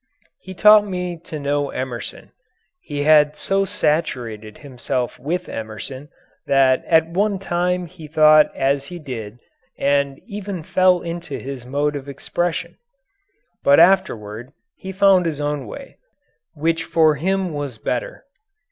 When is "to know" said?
1.25-1.69